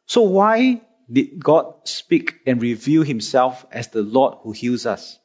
[0.06, 5.18] So why did God speak and reveal himself as the Lord who heals us?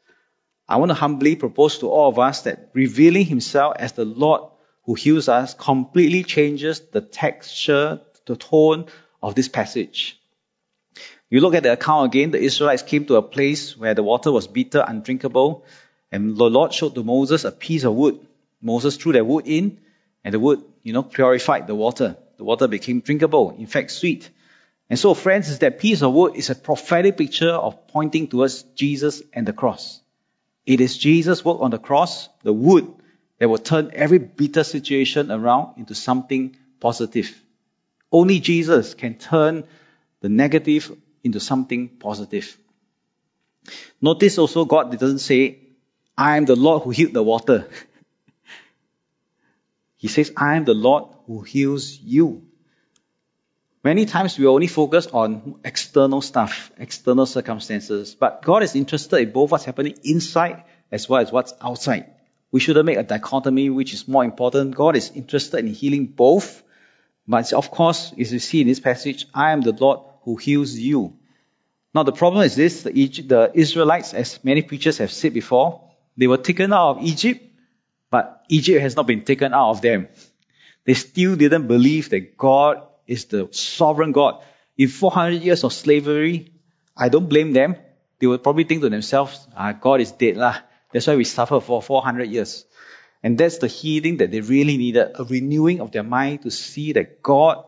[0.68, 4.51] I want to humbly propose to all of us that revealing himself as the Lord
[4.84, 8.86] who heals us completely changes the texture, the tone
[9.22, 10.20] of this passage.
[11.30, 14.32] You look at the account again, the Israelites came to a place where the water
[14.32, 15.66] was bitter, undrinkable,
[16.12, 18.20] and the Lord showed to Moses a piece of wood.
[18.62, 19.80] Moses threw that wood in,
[20.24, 22.18] and the wood, you know, purified the water.
[22.38, 24.30] The water became drinkable, in fact, sweet.
[24.90, 29.24] And so, friends, that piece of wood is a prophetic picture of pointing towards Jesus
[29.32, 30.02] and the cross.
[30.66, 32.94] It is Jesus' work on the cross, the wood,
[33.42, 37.36] that will turn every bitter situation around into something positive.
[38.12, 39.64] Only Jesus can turn
[40.20, 42.56] the negative into something positive.
[44.00, 45.58] Notice also God doesn't say,
[46.16, 47.68] I am the Lord who healed the water.
[49.98, 52.44] he says, I am the Lord who heals you.
[53.84, 59.32] Many times we only focus on external stuff, external circumstances, but God is interested in
[59.32, 62.21] both what's happening inside as well as what's outside.
[62.52, 64.76] We shouldn't make a dichotomy which is more important.
[64.76, 66.64] God is interested in healing both,
[67.28, 70.76] but of course, as you see in this passage, I am the Lord who heals
[70.76, 71.18] you.
[71.94, 76.28] Now the problem is this, the, the Israelites, as many preachers have said before, they
[76.28, 77.42] were taken out of Egypt,
[78.10, 80.08] but Egypt has not been taken out of them.
[80.86, 84.44] They still didn't believe that God is the sovereign God.
[84.78, 86.54] In 400 years of slavery,
[86.96, 87.76] I don't blame them.
[88.20, 90.58] They would probably think to themselves, ah, God is dead lah.
[90.92, 92.66] That's why we suffer for 400 years.
[93.24, 96.94] And that's the healing that they really needed, a renewing of their mind to see
[96.94, 97.64] that God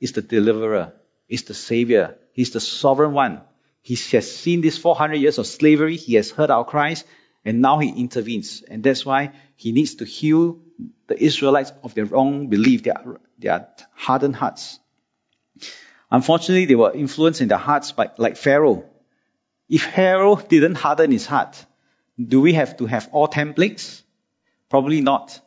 [0.00, 0.92] is the deliverer,
[1.28, 3.42] is the savior, He's the sovereign one.
[3.82, 7.04] He has seen these 400 years of slavery, He has heard our cries,
[7.44, 8.62] and now He intervenes.
[8.62, 10.60] And that's why He needs to heal
[11.08, 14.78] the Israelites of their wrong belief, their, their hardened hearts.
[16.10, 18.84] Unfortunately, they were influenced in their hearts by, like Pharaoh.
[19.68, 21.64] If Pharaoh didn't harden his heart,
[22.28, 24.02] do we have to have all ten plagues?
[24.68, 25.40] Probably not.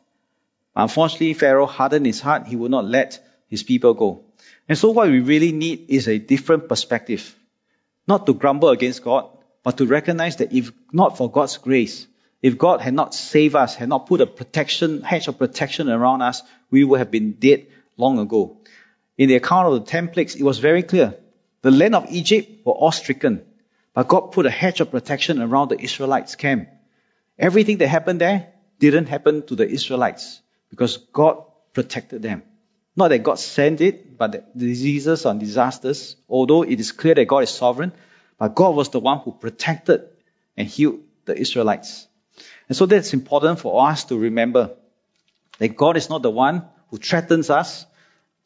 [0.74, 2.46] Unfortunately, Pharaoh hardened his heart.
[2.46, 4.24] He would not let his people go.
[4.68, 7.34] And so what we really need is a different perspective.
[8.06, 9.28] Not to grumble against God,
[9.62, 12.06] but to recognize that if not for God's grace,
[12.42, 16.22] if God had not saved us, had not put a protection, hedge of protection around
[16.22, 18.58] us, we would have been dead long ago.
[19.16, 21.14] In the account of the ten plagues, it was very clear.
[21.62, 23.44] The land of Egypt were all stricken,
[23.96, 26.68] but God put a hedge of protection around the Israelites' camp.
[27.38, 32.42] Everything that happened there didn't happen to the Israelites because God protected them.
[32.94, 37.24] Not that God sent it, but the diseases and disasters, although it is clear that
[37.24, 37.92] God is sovereign,
[38.38, 40.02] but God was the one who protected
[40.58, 42.06] and healed the Israelites.
[42.68, 44.72] And so that's important for us to remember
[45.58, 47.86] that God is not the one who threatens us,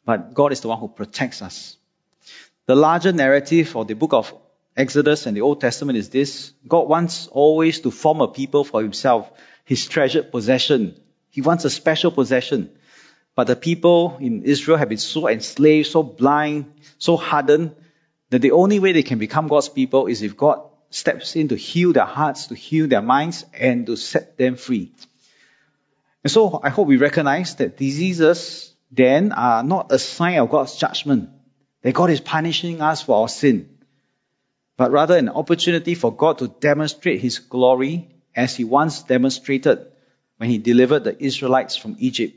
[0.05, 1.75] but God is the one who protects us.
[2.67, 4.33] The larger narrative of the book of
[4.75, 6.53] Exodus and the Old Testament is this.
[6.67, 9.31] God wants always to form a people for himself,
[9.65, 10.99] his treasured possession.
[11.29, 12.71] He wants a special possession.
[13.35, 17.75] But the people in Israel have been so enslaved, so blind, so hardened,
[18.29, 21.55] that the only way they can become God's people is if God steps in to
[21.55, 24.91] heal their hearts, to heal their minds, and to set them free.
[26.23, 30.75] And so I hope we recognize that diseases then are not a sign of God's
[30.75, 31.29] judgment,
[31.81, 33.77] that God is punishing us for our sin.
[34.81, 39.85] But rather an opportunity for God to demonstrate his glory as he once demonstrated
[40.37, 42.35] when he delivered the Israelites from Egypt.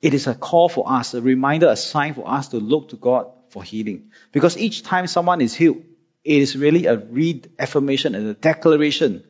[0.00, 2.96] It is a call for us, a reminder, a sign for us to look to
[2.96, 4.10] God for healing.
[4.32, 5.82] Because each time someone is healed,
[6.24, 9.22] it is really a reaffirmation and a declaration.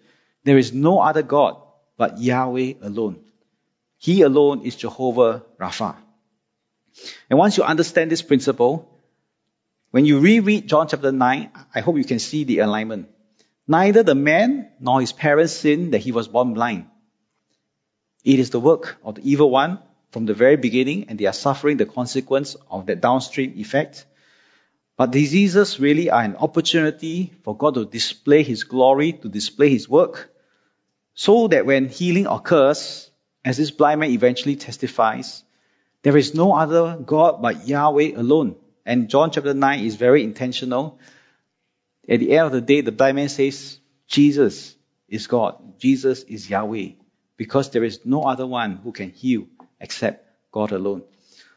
[0.44, 1.61] There is no other God
[1.96, 3.24] but Yahweh alone.
[3.96, 5.96] He alone is Jehovah Rapha.
[7.28, 8.97] And once you understand this principle,
[9.99, 13.09] when you reread John chapter 9, I hope you can see the alignment.
[13.66, 16.86] Neither the man nor his parents sinned that he was born blind.
[18.24, 19.80] It is the work of the evil one
[20.12, 24.07] from the very beginning, and they are suffering the consequence of that downstream effect.
[24.96, 29.88] But diseases really are an opportunity for God to display His glory, to display His
[29.88, 30.32] work,
[31.14, 33.11] so that when healing occurs,
[33.44, 35.42] as this blind man eventually testifies,
[36.05, 38.55] there is no other God but Yahweh alone.
[38.89, 40.99] And John chapter 9 is very intentional.
[42.09, 44.74] At the end of the day, the blind man says, Jesus
[45.11, 45.78] is God.
[45.78, 46.93] Jesus is Yahweh.
[47.36, 49.47] Because there is no other one who can heal
[49.78, 51.03] except God alone.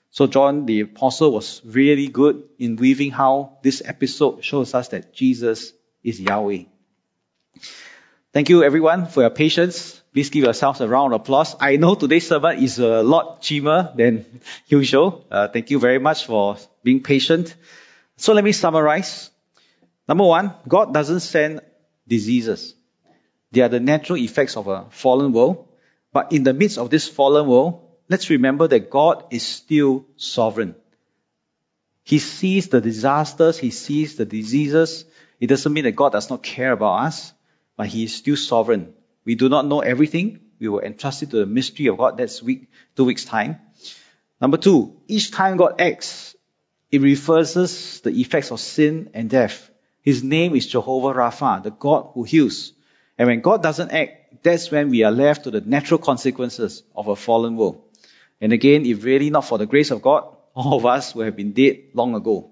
[0.10, 5.14] So John the apostle was really good in weaving how this episode shows us that
[5.14, 5.72] Jesus
[6.04, 6.64] is Yahweh.
[8.34, 10.01] Thank you everyone for your patience.
[10.14, 11.56] Please give yourselves a round of applause.
[11.60, 15.26] I know today's sermon is a lot cheaper than usual.
[15.32, 17.56] Uh, thank you very much for being patient.
[18.18, 19.30] So let me summarize.
[20.10, 21.62] Number one, God doesn't send
[22.08, 22.76] diseases.
[23.52, 25.70] They are the natural effects of a fallen world.
[26.12, 30.76] But in the midst of this fallen world, let's remember that God is still sovereign.
[32.04, 35.06] He sees the disasters, He sees the diseases.
[35.40, 37.34] It doesn't mean that God does not care about us,
[37.78, 38.94] but He is still sovereign.
[39.26, 40.40] We do not know everything.
[40.60, 42.18] We will entrust it to the mystery of God.
[42.18, 43.60] That's week, two weeks time.
[44.40, 46.36] Number two, each time God acts,
[46.92, 49.70] it reverses the effects of sin and death.
[50.02, 52.74] His name is Jehovah Rapha, the God who heals.
[53.18, 57.08] And when God doesn't act, that's when we are left to the natural consequences of
[57.08, 57.84] a fallen world.
[58.42, 61.36] And again, if really not for the grace of God, all of us would have
[61.36, 62.52] been dead long ago.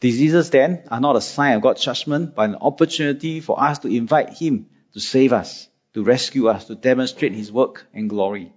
[0.00, 3.88] Diseases then are not a sign of God's judgment, but an opportunity for us to
[3.88, 8.52] invite Him to save us, to rescue us, to demonstrate His work and glory.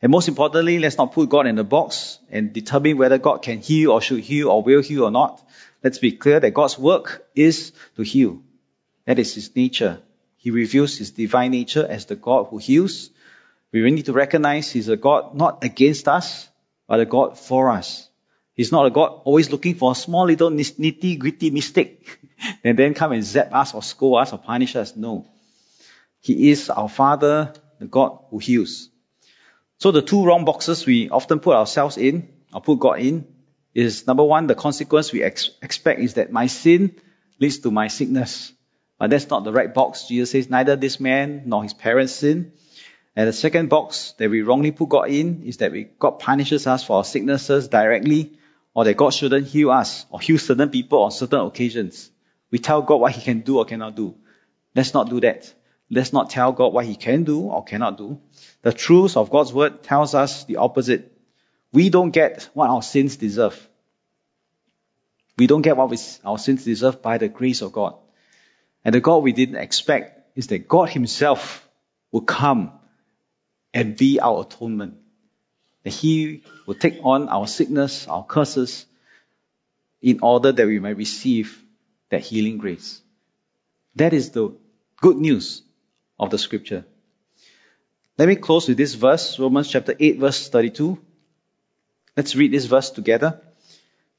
[0.00, 3.60] And most importantly, let's not put God in a box and determine whether God can
[3.60, 5.42] heal or should heal or will heal or not.
[5.82, 8.42] Let's be clear that God's work is to heal.
[9.06, 10.00] That is His nature.
[10.36, 13.10] He reveals His divine nature as the God who heals
[13.72, 16.48] we really need to recognize He's a God not against us,
[16.86, 18.08] but a God for us.
[18.54, 22.20] He's not a God always looking for a small little nitty gritty mistake
[22.64, 24.94] and then come and zap us or scold us or punish us.
[24.94, 25.26] No.
[26.22, 28.88] He is our Father, the God who heals.
[29.78, 33.26] So the two wrong boxes we often put ourselves in, or put God in,
[33.74, 36.94] is number one, the consequence we ex- expect is that my sin
[37.40, 38.52] leads to my sickness.
[38.98, 40.06] But that's not the right box.
[40.06, 42.52] Jesus says neither this man nor his parents sin.
[43.16, 46.68] And the second box that we wrongly put God in is that we, God punishes
[46.68, 48.38] us for our sicknesses directly,
[48.74, 52.10] or that God shouldn't heal us, or heal certain people on certain occasions.
[52.52, 54.14] We tell God what He can do or cannot do.
[54.76, 55.52] Let's not do that.
[55.94, 58.18] Let's not tell God what He can do or cannot do.
[58.62, 61.12] The truth of God's word tells us the opposite.
[61.70, 63.68] We don't get what our sins deserve.
[65.36, 67.96] We don't get what our sins deserve by the grace of God.
[68.86, 71.68] And the God we didn't expect is that God Himself
[72.10, 72.72] will come
[73.74, 74.94] and be our atonement.
[75.82, 78.86] That He will take on our sickness, our curses,
[80.00, 81.62] in order that we may receive
[82.08, 83.02] that healing grace.
[83.96, 84.56] That is the
[84.96, 85.62] good news
[86.18, 86.84] of the scripture.
[88.18, 90.98] Let me close with this verse, Romans chapter 8 verse 32.
[92.16, 93.40] Let's read this verse together.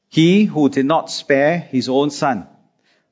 [0.09, 2.47] He who did not spare his own son,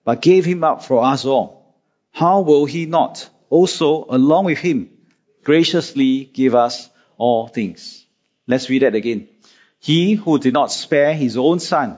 [0.04, 1.76] but gave him up for us all,
[2.12, 4.90] how will he not also, along with him,
[5.44, 8.06] graciously give us all things.
[8.48, 9.28] Let's read that again.
[9.80, 11.98] He who did not spare his own son,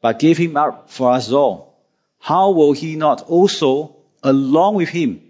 [0.00, 1.80] but gave him up for us all,
[2.18, 5.23] how will he not also, along with him,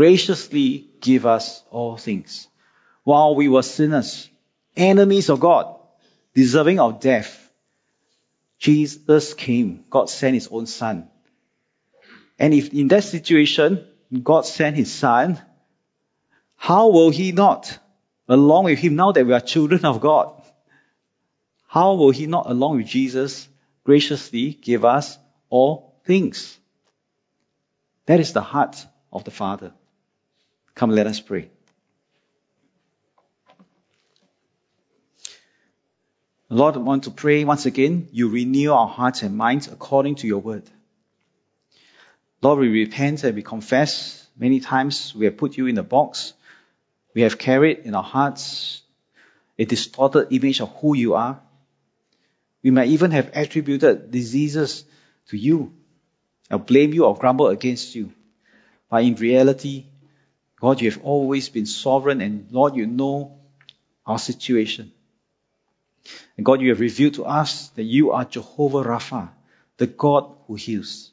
[0.00, 2.48] graciously give us all things?
[3.04, 4.30] While we were sinners,
[4.74, 5.76] enemies of God,
[6.34, 7.52] deserving of death,
[8.58, 9.84] Jesus came.
[9.90, 11.10] God sent his own son.
[12.38, 13.86] And if in that situation,
[14.22, 15.38] God sent his son,
[16.56, 17.78] how will he not,
[18.26, 20.32] along with him, now that we are children of God,
[21.66, 23.46] how will he not, along with Jesus,
[23.84, 25.18] graciously give us
[25.50, 26.58] all things?
[28.06, 29.74] That is the heart of the Father.
[30.74, 31.50] Come, let us pray.
[36.48, 40.26] Lord, I want to pray once again, you renew our hearts and minds according to
[40.26, 40.64] your word.
[42.42, 46.32] Lord, we repent and we confess many times we have put you in a box.
[47.14, 48.82] We have carried in our hearts
[49.58, 51.40] a distorted image of who you are.
[52.62, 54.84] We might even have attributed diseases
[55.28, 55.72] to you,
[56.50, 58.12] or blame you or grumble against you.
[58.90, 59.84] But in reality,
[60.60, 63.38] God, you have always been sovereign and Lord, you know
[64.06, 64.92] our situation.
[66.36, 69.30] And God, you have revealed to us that you are Jehovah Rapha,
[69.76, 71.12] the God who heals.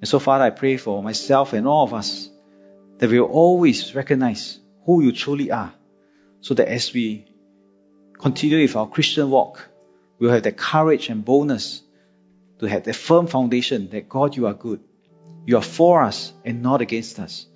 [0.00, 2.28] And so, Father, I pray for myself and all of us
[2.98, 5.72] that we will always recognize who you truly are,
[6.40, 7.26] so that as we
[8.18, 9.68] continue with our Christian walk,
[10.18, 11.82] we'll have the courage and boldness
[12.60, 14.80] to have the firm foundation that God, you are good.
[15.44, 17.46] You are for us and not against us.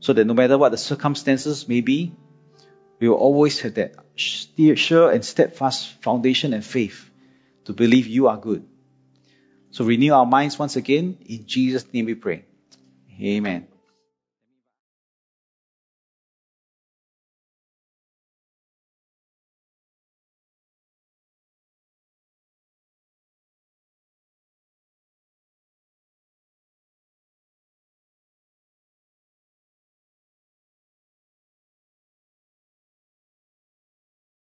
[0.00, 2.14] So that no matter what the circumstances may be,
[2.98, 7.10] we will always have that sure and steadfast foundation and faith
[7.64, 8.66] to believe you are good.
[9.70, 11.18] So renew our minds once again.
[11.26, 12.44] In Jesus' name we pray.
[13.20, 13.68] Amen.